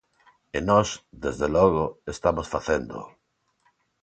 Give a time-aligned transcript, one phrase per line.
[0.57, 0.89] E nós,
[1.23, 3.05] desde logo, estamos facéndoo.